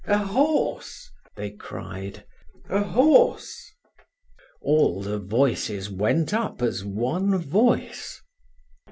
[0.07, 2.25] "A horse!" they cried.
[2.69, 3.71] "A horse!"
[4.59, 8.19] All the voices went up as one voice.